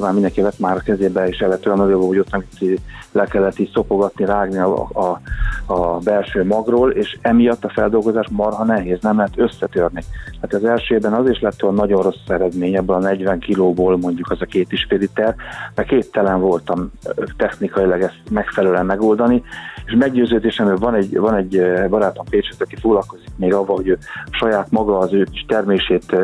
nyilván 0.00 0.20
mindenki 0.20 0.40
vett 0.40 0.58
már 0.58 0.76
a 0.76 0.80
kezébe, 0.80 1.28
és 1.28 1.40
olyan 1.66 1.80
olíva, 1.80 2.06
hogy 2.06 2.18
ott 2.18 2.30
nem 2.30 2.44
itt 2.58 2.80
le 3.12 3.24
kellett 3.24 3.58
így 3.58 3.70
szopogatni, 3.72 4.24
rágni 4.24 4.58
a, 4.58 4.88
a, 4.92 5.20
a 5.70 5.98
belső 5.98 6.44
magról, 6.44 6.90
és 6.90 7.18
emiatt 7.22 7.64
a 7.64 7.68
feldolgozás 7.68 8.26
marha 8.30 8.64
nehéz, 8.64 8.98
nem 9.00 9.16
lehet 9.16 9.38
összetörni. 9.38 10.02
Hát 10.40 10.54
az 10.54 10.64
első 10.64 10.94
évben 10.94 11.12
az 11.12 11.28
is 11.28 11.40
lett 11.40 11.62
olyan 11.62 11.74
nagyon 11.74 12.02
rossz 12.02 12.28
eredmény, 12.28 12.74
ebből 12.74 12.96
a 12.96 13.00
40 13.00 13.38
kilóból 13.38 13.98
mondjuk 13.98 14.30
az 14.30 14.40
a 14.40 14.44
két 14.44 14.68
fél 14.88 14.98
liter, 14.98 15.34
mert 15.74 15.88
képtelen 15.88 16.40
voltam 16.40 16.90
technikailag 17.36 18.00
ezt 18.00 18.20
megfelelően 18.30 18.86
megoldani, 18.86 19.42
és 19.86 19.94
meggyőződésem, 19.98 20.66
hogy 20.68 20.78
van 20.78 20.94
egy, 20.94 21.18
van 21.18 21.34
egy 21.34 21.62
barátom 21.88 22.24
Pécsett, 22.30 22.62
aki 22.62 22.76
foglalkozik 22.76 23.28
még 23.36 23.54
avval, 23.54 23.76
hogy 23.76 23.88
ő 23.88 23.98
saját 24.30 24.70
maga 24.70 24.98
az 24.98 25.12
ő 25.12 25.26
kis 25.30 25.44
termését 25.48 26.16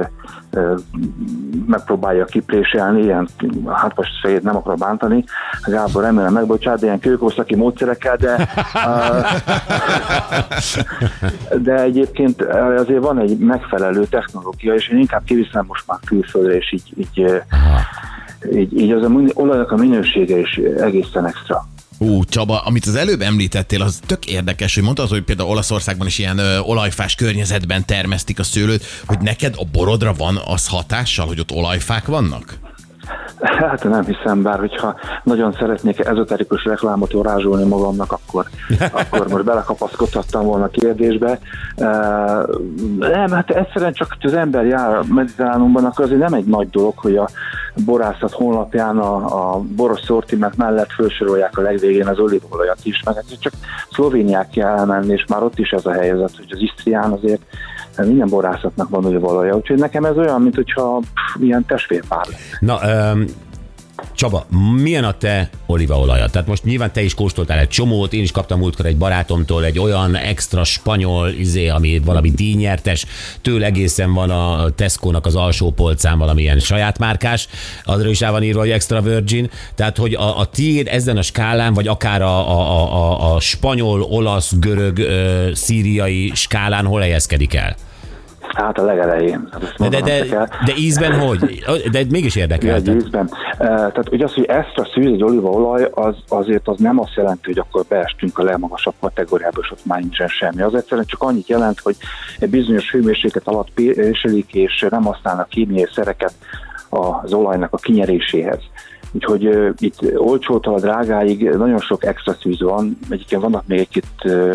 megpróbálja 1.66 2.24
kipréselni, 2.24 3.02
ilyen, 3.02 3.28
hát 3.66 3.96
most 3.96 4.20
fejét 4.22 4.42
nem 4.42 4.56
akarok 4.56 4.78
bántani, 4.78 5.24
Gábor 5.66 6.02
remélem 6.02 6.32
megbocsát, 6.32 6.78
de 6.78 6.86
ilyen 6.86 6.98
kőkorszaki 6.98 7.54
módszerekkel, 7.54 8.16
de 8.16 8.36
de 11.62 11.83
egyébként 11.83 12.43
azért 12.78 13.02
van 13.02 13.21
egy 13.21 13.38
megfelelő 13.38 14.05
technológia, 14.05 14.75
és 14.75 14.88
én 14.88 14.99
inkább 14.99 15.25
kiviszem 15.25 15.64
most 15.66 15.85
már 15.87 15.99
külföldre, 16.05 16.57
és 16.57 16.73
így, 16.73 16.93
így, 16.97 17.21
ö, 17.21 17.37
így, 18.55 18.81
így 18.81 18.93
az 18.93 19.02
a 19.02 19.11
olajnak 19.35 19.71
a 19.71 19.76
minősége 19.76 20.38
is 20.38 20.61
egészen 20.81 21.26
extra. 21.26 21.69
Ú, 21.99 22.25
Csaba, 22.25 22.59
amit 22.59 22.87
az 22.87 22.95
előbb 22.95 23.21
említettél, 23.21 23.83
az 23.83 24.00
tök 24.07 24.26
érdekes, 24.26 24.75
hogy 24.75 24.85
mondtad, 24.85 25.09
hogy 25.09 25.23
például 25.23 25.49
Olaszországban 25.49 26.07
is 26.07 26.19
ilyen 26.19 26.38
ö, 26.38 26.59
olajfás 26.59 27.14
környezetben 27.14 27.85
termesztik 27.87 28.38
a 28.38 28.43
szőlőt, 28.43 28.85
hogy 29.07 29.19
neked 29.19 29.55
a 29.57 29.64
borodra 29.73 30.12
van 30.12 30.40
az 30.47 30.69
hatással, 30.69 31.26
hogy 31.26 31.40
ott 31.40 31.52
olajfák 31.52 32.07
vannak? 32.07 32.65
Hát 33.40 33.85
nem 33.85 34.05
hiszem, 34.05 34.43
bár 34.43 34.59
hogyha 34.59 34.95
nagyon 35.23 35.52
szeretnék 35.52 35.99
ezoterikus 35.99 36.64
reklámot 36.64 37.12
varázsolni 37.12 37.64
magamnak, 37.69 38.12
akkor, 38.12 38.45
akkor 38.93 39.28
most 39.28 39.45
belekapaszkodhattam 39.45 40.45
volna 40.45 40.64
a 40.64 40.69
kérdésbe. 40.69 41.38
Nem, 42.99 43.31
hát 43.31 43.50
egyszerűen 43.50 43.93
csak 43.93 44.16
az 44.21 44.35
ember 44.35 44.66
jár 44.66 45.02
mediterránumban, 45.09 45.85
akkor 45.85 46.05
azért 46.05 46.21
nem 46.21 46.35
egy 46.35 46.45
nagy 46.45 46.71
dolog, 46.71 46.95
hogy 46.97 47.16
a 47.16 47.28
borászat 47.85 48.33
honlapján 48.33 48.99
a, 48.99 49.14
a 49.55 49.59
boros 49.59 50.00
szortiment 50.00 50.57
mellett 50.57 50.93
felsorolják 50.93 51.59
a 51.59 51.62
legvégén 51.62 52.07
az 52.07 52.19
olívaolajat 52.19 52.78
is, 52.83 53.02
meg 53.05 53.14
hát 53.14 53.40
csak 53.40 53.52
Szlovéniák 53.90 54.50
kell 54.50 54.76
elmenni, 54.76 55.12
és 55.12 55.25
már 55.28 55.43
ott 55.43 55.59
is 55.59 55.71
ez 55.71 55.87
a 55.87 55.93
helyzet, 55.93 56.37
hogy 56.37 56.49
az 56.50 56.61
Isztrián 56.61 57.12
azért 57.12 57.43
minden 58.04 58.28
borászatnak 58.28 58.88
van 58.88 59.04
olívaolaja, 59.04 59.56
úgyhogy 59.56 59.78
nekem 59.78 60.04
ez 60.04 60.16
olyan, 60.16 60.42
mint 60.42 60.54
hogyha 60.54 60.98
pff, 60.98 61.40
ilyen 61.40 61.64
testvérpár. 61.66 62.26
Na, 62.60 62.78
öm, 62.84 63.26
Csaba, 64.14 64.46
milyen 64.82 65.04
a 65.04 65.12
te 65.12 65.50
olívaolajad? 65.66 66.30
Tehát 66.30 66.48
most 66.48 66.64
nyilván 66.64 66.92
te 66.92 67.02
is 67.02 67.14
kóstoltál 67.14 67.58
egy 67.58 67.68
csomót, 67.68 68.12
én 68.12 68.22
is 68.22 68.30
kaptam 68.30 68.58
múltkor 68.58 68.86
egy 68.86 68.96
barátomtól 68.96 69.64
egy 69.64 69.78
olyan 69.78 70.16
extra 70.16 70.64
spanyol, 70.64 71.28
izé, 71.28 71.68
ami 71.68 72.00
valami 72.04 72.30
díjnyertes, 72.30 73.06
től 73.42 73.64
egészen 73.64 74.12
van 74.12 74.30
a 74.30 74.70
Tesco-nak 74.70 75.26
az 75.26 75.34
alsó 75.34 75.70
polcán 75.70 76.18
valamilyen 76.18 76.58
saját 76.58 76.98
márkás, 76.98 77.48
azra 77.84 78.08
is 78.08 78.20
rá 78.20 78.30
van 78.30 78.42
írva, 78.42 78.60
hogy 78.60 78.70
extra 78.70 79.00
virgin, 79.00 79.50
tehát 79.74 79.96
hogy 79.96 80.14
a, 80.14 80.38
a 80.38 80.46
tiéd 80.46 80.86
ezen 80.88 81.16
a 81.16 81.22
skálán, 81.22 81.74
vagy 81.74 81.88
akár 81.88 82.22
a, 82.22 82.50
a, 82.50 82.94
a, 82.94 83.34
a 83.34 83.40
spanyol, 83.40 84.02
olasz, 84.02 84.52
görög, 84.58 84.98
ö, 84.98 85.50
szíriai 85.54 86.30
skálán 86.34 86.86
hol 86.86 87.00
helyezkedik 87.00 87.54
el? 87.54 87.76
Hát 88.56 88.78
a 88.78 88.82
legelején. 88.82 89.48
Hát 89.52 89.62
ezt 89.62 89.76
De, 89.76 89.88
de, 89.88 90.00
de, 90.00 90.48
de 90.64 90.72
ízben 90.76 91.20
hogy? 91.20 91.64
De 91.90 92.02
mégis 92.10 92.36
érdekel. 92.36 92.82
Tehát- 92.82 93.02
ízben. 93.02 93.30
Eh, 93.50 93.66
Tehát 93.66 94.08
ugye 94.12 94.25
az, 94.25 94.34
hogy 94.34 94.44
extra 94.44 94.88
szűz 94.94 95.06
egy 95.12 95.22
olívaolaj, 95.22 95.88
az, 95.94 96.14
azért 96.28 96.68
az 96.68 96.78
nem 96.78 97.00
azt 97.00 97.14
jelenti, 97.14 97.40
hogy 97.44 97.58
akkor 97.58 97.84
beestünk 97.88 98.38
a 98.38 98.42
legmagasabb 98.42 98.94
kategóriába, 99.00 99.60
és 99.62 99.70
ott 99.70 99.84
már 99.84 100.00
nincsen 100.00 100.28
semmi. 100.28 100.62
Az 100.62 100.75
egyszerűen 100.75 101.06
csak 101.06 101.22
annyit 101.22 101.48
jelent, 101.48 101.80
hogy 101.80 101.96
egy 102.38 102.50
bizonyos 102.50 102.90
hőmérséklet 102.90 103.48
alatt 103.48 103.70
péselik, 103.75 104.54
és 104.54 104.86
nem 104.90 105.02
használnak 105.04 105.48
kémiai 105.48 105.88
szereket 105.94 106.34
az 106.88 107.32
olajnak 107.32 107.72
a 107.72 107.76
kinyeréséhez. 107.76 108.60
Úgyhogy 109.16 109.46
uh, 109.46 109.68
itt 109.78 110.16
olcsótól 110.16 110.75
a 110.75 110.80
drágáig 110.80 111.49
nagyon 111.49 111.78
sok 111.78 112.04
extra 112.04 112.37
szűz 112.42 112.61
van, 112.61 112.99
egyébként 113.11 113.42
vannak 113.42 113.66
még 113.66 113.78
egy-két 113.78 114.06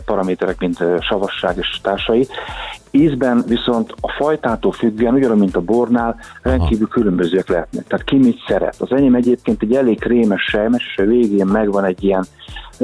paraméterek, 0.06 0.60
mint 0.60 0.84
savasság 1.00 1.58
és 1.58 1.80
társai. 1.82 2.28
Ízben 2.92 3.44
viszont 3.48 3.94
a 4.02 4.12
fajtától 4.18 4.72
függően, 4.72 5.14
ugyanúgy, 5.14 5.40
mint 5.40 5.56
a 5.56 5.62
bornál, 5.62 6.20
rendkívül 6.42 6.88
különbözőek 6.88 7.48
lehetnek. 7.48 7.88
Tehát 7.88 8.06
ki 8.06 8.16
mit 8.16 8.44
szeret. 8.48 8.76
Az 8.80 8.92
enyém 8.92 9.16
egyébként 9.16 9.62
egy 9.62 9.74
elég 9.74 10.00
krémes 10.00 10.42
sejmes, 10.42 10.84
és 10.96 11.04
a 11.04 11.06
végén 11.06 11.46
megvan 11.46 11.84
egy 11.84 12.04
ilyen 12.04 12.26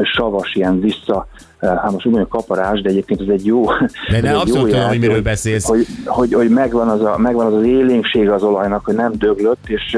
savas, 0.03 0.55
ilyen 0.55 0.79
vissza, 0.79 1.27
hát 1.59 1.91
most 1.91 2.05
úgy 2.05 2.11
mondjuk 2.11 2.29
kaparás, 2.29 2.81
de 2.81 2.89
egyébként 2.89 3.21
ez 3.21 3.27
egy 3.27 3.45
jó... 3.45 3.65
De 4.11 4.21
ne 4.21 4.37
abszolút 4.37 4.69
tudom, 4.69 4.87
hogy 4.87 4.99
miről 4.99 5.21
beszélsz. 5.21 5.67
Hogy, 5.67 5.85
hogy, 6.05 6.33
hogy 6.33 6.49
megvan, 6.49 6.89
az 6.89 7.01
a, 7.01 7.17
megvan 7.17 7.45
az 7.45 7.53
az 7.53 7.63
élénksége 7.63 8.33
az 8.33 8.43
olajnak, 8.43 8.85
hogy 8.85 8.95
nem 8.95 9.11
döglött, 9.15 9.67
és 9.67 9.97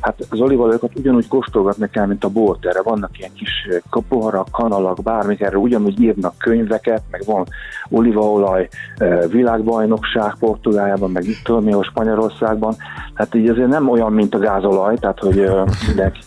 hát 0.00 0.26
az 0.30 0.40
olívaolajokat 0.40 0.98
ugyanúgy 0.98 1.28
kóstolgatni 1.28 1.90
kell, 1.90 2.06
mint 2.06 2.24
a 2.24 2.28
bort. 2.28 2.66
Erre 2.66 2.82
vannak 2.82 3.18
ilyen 3.18 3.32
kis 3.32 3.50
ö, 3.70 4.00
poharak, 4.08 4.48
kanalak, 4.50 5.02
bármik, 5.02 5.40
erre 5.40 5.56
ugyanúgy 5.56 6.00
írnak 6.00 6.38
könyveket, 6.38 7.02
meg 7.10 7.22
van 7.24 7.46
olívaolaj 7.88 8.68
ö, 8.98 9.26
világbajnokság 9.28 10.34
Portugáliában, 10.38 11.10
meg 11.10 11.24
itt 11.24 11.42
tudom, 11.44 11.66
ahol 11.66 11.84
Spanyolországban. 11.84 12.74
Tehát 13.16 13.34
így 13.34 13.48
azért 13.48 13.68
nem 13.68 13.88
olyan, 13.88 14.12
mint 14.12 14.34
a 14.34 14.38
gázolaj, 14.38 14.96
tehát 14.96 15.18
hogy 15.18 15.38
ö, 15.38 15.62
mindenki 15.86 16.20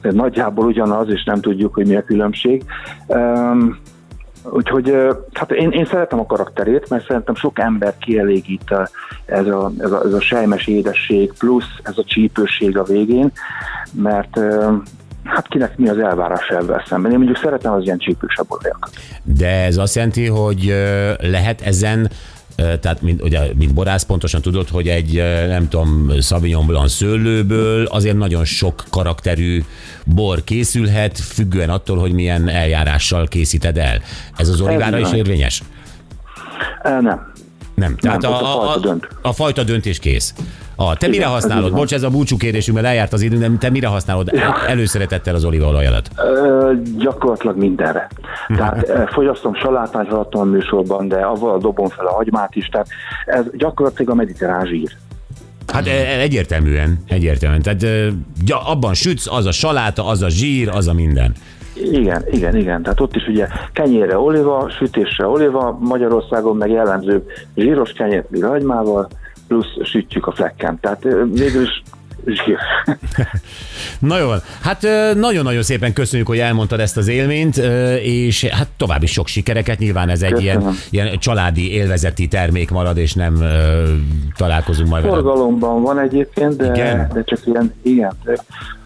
de 0.00 0.12
nagyjából 0.22 0.66
ugyanaz, 0.66 1.08
és 1.08 1.24
nem 1.24 1.40
tudjuk, 1.40 1.74
hogy 1.74 1.86
mi 1.86 1.96
a 1.96 2.04
különbség. 2.04 2.64
Um, 3.06 3.78
Úgyhogy 4.50 4.94
hát 5.32 5.50
én, 5.50 5.70
én 5.70 5.84
szeretem 5.84 6.20
a 6.20 6.26
karakterét, 6.26 6.88
mert 6.88 7.06
szerintem 7.06 7.34
sok 7.34 7.58
ember 7.58 7.94
kielégít 7.98 8.70
a- 8.70 8.88
ez 9.26 9.46
a, 9.46 9.70
ez, 9.78 9.90
a, 9.90 10.02
ez 10.04 10.12
a 10.12 10.20
sejmes 10.20 10.66
édesség, 10.66 11.32
plusz 11.38 11.68
ez 11.82 11.98
a 11.98 12.04
csípőség 12.04 12.78
a 12.78 12.82
végén, 12.82 13.32
mert 13.92 14.38
hát 15.24 15.48
kinek 15.48 15.76
mi 15.76 15.88
az 15.88 15.98
elvárás 15.98 16.48
ebben 16.48 16.82
szemben. 16.86 17.10
Én 17.10 17.16
mondjuk 17.16 17.38
szeretem 17.38 17.72
az 17.72 17.82
ilyen 17.82 17.98
csípősebb 17.98 18.46
olajakat. 18.48 18.90
De 19.22 19.64
ez 19.64 19.76
azt 19.76 19.94
jelenti, 19.94 20.26
hogy 20.26 20.74
lehet 21.20 21.60
ezen 21.60 22.10
tehát 22.56 23.02
mint, 23.02 23.22
ugye, 23.22 23.40
mint 23.54 23.74
borász 23.74 24.04
pontosan 24.04 24.42
tudod, 24.42 24.68
hogy 24.68 24.88
egy, 24.88 25.14
nem 25.48 25.68
tudom, 25.68 26.12
Sauvignon 26.20 26.66
Blanc 26.66 26.92
szőlőből 26.92 27.84
azért 27.86 28.16
nagyon 28.16 28.44
sok 28.44 28.84
karakterű 28.90 29.62
bor 30.04 30.44
készülhet, 30.44 31.18
függően 31.18 31.70
attól, 31.70 31.98
hogy 31.98 32.12
milyen 32.12 32.48
eljárással 32.48 33.26
készíted 33.28 33.78
el. 33.78 34.00
Ez 34.36 34.48
az 34.48 34.60
olivára 34.60 34.98
is 34.98 35.12
érvényes? 35.12 35.62
Nem. 36.82 37.32
Nem. 37.74 37.96
Tehát 37.96 38.24
ott 38.24 38.30
a, 38.30 38.62
a 38.62 38.74
a, 38.74 38.96
a 39.22 39.32
fajta 39.32 39.62
döntés 39.62 39.98
kész. 39.98 40.34
A, 40.76 40.96
te 40.96 41.06
Igen, 41.06 41.10
mire 41.10 41.26
használod? 41.26 41.72
Bocs, 41.72 41.92
ez 41.92 42.02
a 42.02 42.10
búcsú 42.10 42.36
kérdésünk, 42.36 42.76
mert 42.76 42.88
lejárt 42.88 43.12
az 43.12 43.22
idő, 43.22 43.38
de 43.38 43.50
te 43.58 43.70
mire 43.70 43.86
használod 43.86 44.30
előszeretettel 44.66 45.34
az 45.34 45.44
olívaolajadat? 45.44 46.08
Ö, 46.16 46.72
gyakorlatilag 46.96 47.56
mindenre. 47.56 48.08
Tehát 48.56 48.90
fogyasztom 49.14 49.54
salátát, 49.54 50.08
hallottam 50.08 50.40
a 50.40 50.44
műsorban, 50.44 51.08
de 51.08 51.16
avval 51.16 51.58
dobom 51.58 51.88
fel 51.88 52.06
a 52.06 52.12
hagymát 52.12 52.54
is, 52.54 52.66
tehát 52.66 52.86
ez 53.26 53.44
gyakorlatilag 53.52 54.10
a 54.10 54.14
mediterrán 54.14 54.66
zsír. 54.66 54.90
Hát 55.72 55.86
e- 55.86 55.90
e- 55.90 56.20
egyértelműen, 56.20 56.98
egyértelműen. 57.08 57.62
Tehát 57.62 57.82
ja, 58.46 58.58
abban 58.66 58.94
sütsz, 58.94 59.26
az 59.26 59.46
a 59.46 59.52
saláta, 59.52 60.06
az 60.06 60.22
a 60.22 60.28
zsír, 60.28 60.68
az 60.68 60.88
a 60.88 60.92
minden. 60.92 61.32
Igen, 61.74 62.24
igen, 62.30 62.56
igen. 62.56 62.82
Tehát 62.82 63.00
ott 63.00 63.16
is 63.16 63.26
ugye 63.26 63.48
kenyérre 63.72 64.18
oliva, 64.18 64.70
sütésre 64.78 65.26
oliva, 65.26 65.78
Magyarországon 65.80 66.56
meg 66.56 66.70
jellemző 66.70 67.26
zsíros 67.56 67.92
kenyér 67.92 68.24
hagymával, 68.40 69.08
plusz 69.48 69.66
sütjük 69.84 70.26
a 70.26 70.32
flekken. 70.32 70.78
Tehát 70.80 71.02
végül 71.32 71.62
is. 71.62 71.82
Na 73.98 74.18
jó, 74.18 74.30
hát 74.62 74.86
nagyon-nagyon 75.14 75.62
szépen 75.62 75.92
köszönjük, 75.92 76.28
hogy 76.28 76.38
elmondtad 76.38 76.80
ezt 76.80 76.96
az 76.96 77.08
élményt, 77.08 77.56
és 78.02 78.44
hát 78.44 78.68
további 78.76 79.06
sok 79.06 79.26
sikereket. 79.26 79.78
Nyilván 79.78 80.08
ez 80.08 80.22
egy 80.22 80.42
ilyen, 80.42 80.56
Köszönöm. 80.56 80.78
ilyen 80.90 81.18
családi, 81.18 81.72
élvezeti 81.72 82.28
termék 82.28 82.70
marad, 82.70 82.96
és 82.96 83.14
nem 83.14 83.42
találkozunk 84.36 84.88
majd 84.88 85.02
vele. 85.02 85.14
Forgalomban 85.14 85.82
van 85.82 85.98
egyébként, 85.98 86.56
de, 86.56 86.66
Igen? 86.66 87.10
de 87.12 87.24
csak 87.24 87.46
ilyen, 87.46 87.74
igen. 87.82 88.12
De, 88.24 88.32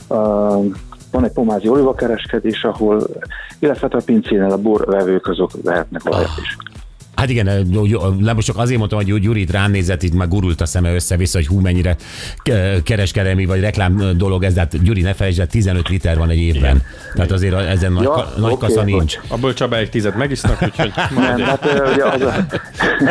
uh, 0.09 0.65
van 1.11 1.25
egy 1.25 1.33
pomázi 1.33 1.69
olivakereskedés, 1.69 2.65
ahol, 2.65 3.07
illetve 3.59 3.88
hát 3.91 4.03
a 4.03 4.05
pincénél 4.05 4.50
a 4.50 4.57
borvevők 4.57 5.27
azok 5.27 5.50
vehetnek 5.62 6.03
olajat 6.05 6.31
is. 6.43 6.57
Hát 7.18 7.28
igen, 7.28 7.66
nem 8.18 8.34
most 8.34 8.46
csak 8.46 8.56
azért 8.58 8.78
mondtam, 8.78 8.98
hogy 9.02 9.20
Gyuri 9.20 9.40
itt 9.40 9.50
rám 9.50 9.70
nézett, 9.70 10.02
itt 10.02 10.14
már 10.14 10.28
gurult 10.28 10.60
a 10.60 10.66
szeme 10.66 10.94
össze-vissza, 10.94 11.38
hogy 11.38 11.46
hú, 11.46 11.60
mennyire 11.60 11.96
ke- 12.42 12.82
kereskedelmi 12.82 13.44
vagy 13.44 13.60
reklám 13.60 14.12
dolog 14.16 14.42
ez, 14.44 14.54
de 14.54 14.60
hát 14.60 14.82
Gyuri, 14.82 15.00
ne 15.00 15.14
felejtsd, 15.14 15.40
el, 15.40 15.46
15 15.46 15.88
liter 15.88 16.18
van 16.18 16.30
egy 16.30 16.38
évben. 16.38 16.82
Tehát 17.14 17.30
azért 17.30 17.54
ezen 17.54 17.92
nagy, 17.92 18.02
Ja, 18.02 18.32
nagy 18.37 18.52
oké, 18.52 18.60
kasza 18.66 18.84
bocs. 18.84 18.90
nincs. 18.92 19.18
Abból 19.28 19.54
Csabáig 19.54 19.88
tizet 19.88 20.16
megisznak, 20.16 20.62
úgyhogy 20.62 20.92
Nem, 21.14 21.40
hát 21.40 21.64
ugye 21.94 22.04
az 22.04 22.20
a, 22.20 22.34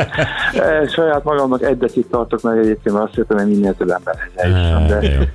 saját 0.96 1.24
magamnak 1.24 1.64
egy 1.64 1.78
decit 1.78 2.06
tartok 2.08 2.42
meg 2.42 2.58
egyébként, 2.58 2.96
mert 2.96 3.06
azt 3.08 3.16
hiszem, 3.16 3.38
hogy 3.38 3.56
minél 3.56 3.76
több 3.78 3.88
jó. 3.88 4.88
de 4.88 5.28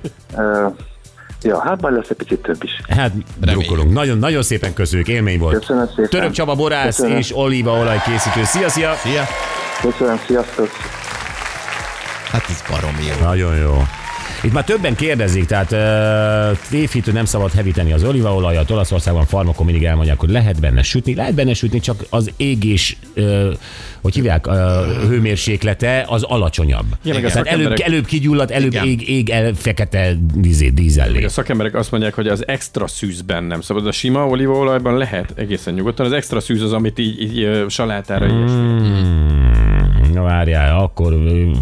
ja, 1.43 1.61
hát 1.61 1.81
majd 1.81 1.95
lesz 1.95 2.09
egy 2.09 2.15
picit 2.17 2.41
több 2.41 2.63
is. 2.63 2.71
Hát 2.89 3.11
drukkolunk. 3.39 3.93
Nagyon, 3.93 4.17
nagyon 4.17 4.43
szépen 4.43 4.73
köszönjük, 4.73 5.07
élmény 5.07 5.39
volt. 5.39 5.59
Köszönöm 5.59 5.87
szépen. 5.87 6.09
Török 6.09 6.31
Csaba 6.31 6.55
borász 6.55 6.95
Köszönöm. 6.95 7.17
és 7.17 7.35
olívaolaj 7.37 8.01
készítő. 8.05 8.43
Szia, 8.43 8.69
szia! 8.69 8.93
Szia! 8.95 9.23
Köszönöm, 9.81 10.19
sziasztok! 10.27 10.69
Hát 12.31 12.43
ez 12.49 12.63
barom 12.69 12.95
jó. 13.07 13.25
Nagyon 13.25 13.55
jó. 13.55 13.83
Itt 14.43 14.53
már 14.53 14.63
többen 14.63 14.95
kérdezik, 14.95 15.45
tehát 15.45 15.71
uh, 15.71 16.57
tévhitű 16.69 17.11
nem 17.11 17.25
szabad 17.25 17.51
hevíteni 17.51 17.93
az 17.93 18.03
olívaolajat. 18.03 18.71
Olaszországban 18.71 19.25
farmokon 19.25 19.65
mindig 19.65 19.83
elmondják, 19.83 20.19
hogy 20.19 20.29
lehet 20.29 20.59
benne 20.59 20.81
sütni. 20.81 21.15
Lehet 21.15 21.33
benne 21.33 21.53
sütni, 21.53 21.79
csak 21.79 22.03
az 22.09 22.31
égés, 22.37 22.97
uh, 23.15 23.53
hogy 24.01 24.13
hívják, 24.13 24.47
uh, 24.47 24.53
hőmérséklete 25.07 26.05
az 26.07 26.23
alacsonyabb. 26.23 26.85
Igen, 27.03 27.21
Tehát 27.21 27.35
előbb, 27.35 27.45
szakemberek- 27.45 27.79
előbb 27.81 28.05
kigyullad, 28.05 28.51
előbb 28.51 28.71
Igen. 28.71 28.85
ég, 28.87 29.09
ég 29.09 29.29
el 29.29 29.53
fekete 29.53 30.13
dízé, 30.35 30.69
dízellé. 30.69 31.23
A 31.23 31.29
szakemberek 31.29 31.75
azt 31.75 31.91
mondják, 31.91 32.13
hogy 32.13 32.27
az 32.27 32.47
extra 32.47 32.87
szűzben 32.87 33.43
nem 33.43 33.61
szabad. 33.61 33.87
A 33.87 33.91
sima 33.91 34.27
olívaolajban 34.27 34.97
lehet 34.97 35.33
egészen 35.35 35.73
nyugodtan. 35.73 36.05
Az 36.05 36.11
extra 36.11 36.39
szűz 36.39 36.61
az, 36.61 36.73
amit 36.73 36.99
így, 36.99 37.21
így 37.21 37.65
salátára 37.69 38.25
ilyesmi. 38.25 39.22
Várjál, 40.23 40.79
akkor 40.79 41.13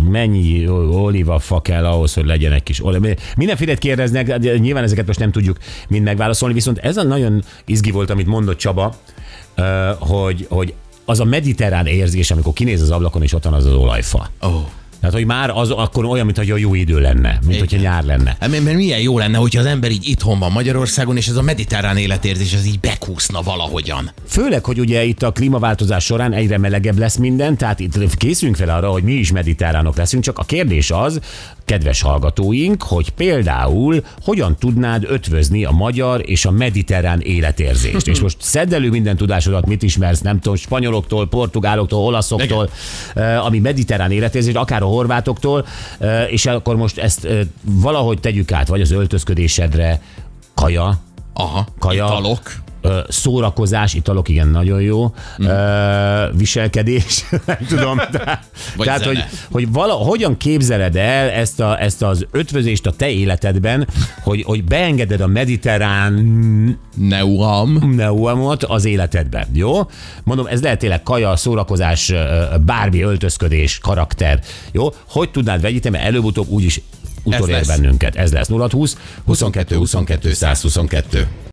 mennyi 0.10 0.68
olívafa 0.68 1.62
kell 1.62 1.86
ahhoz, 1.86 2.14
hogy 2.14 2.26
legyen 2.26 2.52
egy 2.52 2.64
kis 2.64 2.84
olíva? 2.84 3.08
Mindenféle 3.36 3.76
kérdeznek, 3.76 4.38
de 4.38 4.58
nyilván 4.58 4.84
ezeket 4.84 5.08
most 5.08 5.20
nem 5.20 5.32
tudjuk 5.32 5.58
mind 5.88 6.04
megválaszolni, 6.04 6.54
viszont 6.54 6.78
ez 6.78 6.98
a 6.98 7.04
nagyon 7.04 7.44
izgi 7.66 7.92
volt, 7.92 8.10
amit 8.10 8.28
mondott 8.28 8.58
Csaba, 8.58 8.96
hogy, 10.00 10.46
hogy 10.50 10.74
az 11.06 11.20
a 11.20 11.26
mediterrán 11.26 11.86
érzés, 11.86 12.32
amikor 12.32 12.54
kinéz 12.54 12.82
az 12.82 12.92
ablakon, 12.92 13.22
és 13.22 13.34
ott 13.34 13.44
van 13.44 13.54
az 13.54 13.66
az 13.66 13.74
olajfa. 13.74 14.30
Oh. 14.42 14.62
Tehát, 15.02 15.16
hogy 15.16 15.26
már 15.26 15.50
az 15.50 15.70
akkor 15.70 16.06
olyan, 16.06 16.26
mintha 16.26 16.58
jó 16.58 16.74
idő 16.74 17.00
lenne, 17.00 17.40
mint 17.48 17.60
hogyha 17.60 17.78
nyár 17.78 18.04
lenne. 18.04 18.36
Hát, 18.40 18.50
mert 18.50 18.64
mert 18.64 18.76
milyen 18.76 19.00
jó 19.00 19.18
lenne, 19.18 19.38
hogyha 19.38 19.60
az 19.60 19.66
ember 19.66 19.92
így 19.92 20.08
itthon 20.08 20.40
van 20.40 20.52
Magyarországon, 20.52 21.18
és 21.18 21.28
ez 21.28 21.36
a 21.36 21.42
mediterrán 21.42 21.98
életérzés, 21.98 22.54
ez 22.54 22.66
így 22.66 22.80
bekúszna 22.80 23.42
valahogyan. 23.42 24.12
Főleg, 24.28 24.66
hogy 24.66 24.80
ugye 24.80 25.04
itt 25.04 25.24
a 25.24 25.32
klímaváltozás 25.32 26.04
során 26.06 26.34
egyre 26.34 26.58
melegebb 26.58 26.98
lesz 26.98 27.16
minden, 27.16 27.58
tehát 27.58 27.80
itt 27.80 28.18
készülünk 28.18 28.56
fel 28.56 28.70
arra, 28.70 28.92
hogy 28.92 29.04
mi 29.04 29.14
is 29.14 29.32
mediterránok 29.32 29.98
leszünk, 29.98 30.24
csak 30.24 30.40
a 30.40 30.44
kérdés 30.44 30.92
az, 30.92 31.20
kedves 31.66 32.02
hallgatóink, 32.02 32.84
hogy 32.84 33.10
például 33.10 34.04
hogyan 34.24 34.56
tudnád 34.60 35.04
ötvözni 35.08 35.66
a 35.66 35.72
magyar 35.72 36.22
és 36.30 36.46
a 36.46 36.52
mediterrán 36.52 37.20
életérzést. 37.20 38.08
és 38.08 38.20
most 38.20 38.38
szedd 38.40 38.74
elő 38.74 38.90
minden 38.90 39.18
tudásodat, 39.18 39.66
mit 39.66 39.84
ismersz, 39.84 40.20
nem 40.20 40.40
tudom, 40.40 40.56
spanyoloktól, 40.56 41.28
portugáloktól, 41.28 42.04
olaszoktól, 42.04 42.70
eh, 43.16 43.46
ami 43.46 43.60
mediterrán 43.60 44.12
életérzés, 44.12 44.54
akár 44.54 44.82
a 44.82 44.86
horvátoktól, 44.92 45.66
és 46.28 46.46
akkor 46.46 46.76
most 46.76 46.98
ezt 46.98 47.28
valahogy 47.62 48.20
tegyük 48.20 48.52
át, 48.52 48.68
vagy 48.68 48.82
az 48.82 48.92
öltözködésedre, 48.92 50.02
kaja, 50.54 51.00
Aha, 51.34 51.68
Kaja. 51.80 52.06
italok. 52.06 52.42
Szórakozás, 53.08 53.94
italok, 53.94 54.30
igen, 54.30 54.48
nagyon 54.48 54.82
jó. 54.82 55.14
Mm. 55.44 55.48
Viselkedés, 56.38 57.26
nem 57.46 57.58
tudom. 57.68 57.98
De, 58.12 58.44
Vagy 58.76 58.86
tehát, 58.86 59.04
zene. 59.04 59.20
hogy, 59.20 59.24
hogy 59.52 59.72
vala, 59.72 59.94
hogyan 59.94 60.38
képzeled 60.38 60.96
el 60.96 61.30
ezt, 61.30 61.60
a, 61.60 61.82
ezt 61.82 62.02
az 62.02 62.26
ötvözést 62.32 62.86
a 62.86 62.92
te 62.92 63.10
életedben, 63.10 63.88
hogy, 64.22 64.44
hogy 64.44 64.64
beengeded 64.64 65.22
a 65.22 65.28
mediterrán 65.28 66.14
Neuam. 66.96 67.94
neumot 67.96 68.64
az 68.64 68.86
életedbe, 68.86 69.48
jó? 69.54 69.80
Mondom, 70.24 70.46
ez 70.46 70.62
lehet 70.62 70.80
tényleg 70.80 71.04
kaja, 71.04 71.36
szórakozás, 71.36 72.14
bármi 72.66 73.02
öltözködés, 73.02 73.78
karakter, 73.78 74.40
jó? 74.72 74.90
Hogy 75.10 75.32
tudnád 75.32 75.62
vegyíteni, 75.62 75.96
mert 75.96 76.08
előbb-utóbb 76.08 76.50
úgyis 76.50 76.82
utolér 77.24 77.56
lesz. 77.56 77.68
bennünket. 77.68 78.16
Ez 78.16 78.32
lesz 78.32 78.48
0 78.48 78.68
20 78.72 78.98
22 79.26 79.76
22 79.76 80.34
122. 80.34 81.28